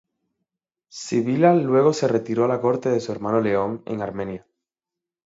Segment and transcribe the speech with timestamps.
[0.89, 4.47] Sibila luego se retiró a la corte de su hermano León en Armenia.